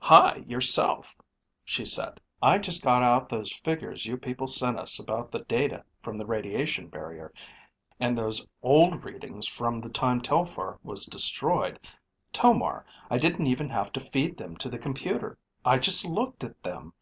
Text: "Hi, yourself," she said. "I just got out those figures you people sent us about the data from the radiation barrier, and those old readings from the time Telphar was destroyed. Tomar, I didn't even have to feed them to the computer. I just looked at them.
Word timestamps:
"Hi, 0.00 0.44
yourself," 0.46 1.16
she 1.64 1.86
said. 1.86 2.20
"I 2.42 2.58
just 2.58 2.82
got 2.84 3.02
out 3.02 3.30
those 3.30 3.50
figures 3.54 4.04
you 4.04 4.18
people 4.18 4.46
sent 4.46 4.78
us 4.78 4.98
about 4.98 5.30
the 5.30 5.38
data 5.44 5.82
from 6.02 6.18
the 6.18 6.26
radiation 6.26 6.88
barrier, 6.88 7.32
and 7.98 8.14
those 8.18 8.46
old 8.62 9.02
readings 9.02 9.48
from 9.48 9.80
the 9.80 9.88
time 9.88 10.20
Telphar 10.20 10.78
was 10.82 11.06
destroyed. 11.06 11.80
Tomar, 12.34 12.84
I 13.08 13.16
didn't 13.16 13.46
even 13.46 13.70
have 13.70 13.90
to 13.94 14.00
feed 14.00 14.36
them 14.36 14.58
to 14.58 14.68
the 14.68 14.76
computer. 14.78 15.38
I 15.64 15.78
just 15.78 16.04
looked 16.04 16.44
at 16.44 16.62
them. 16.62 16.92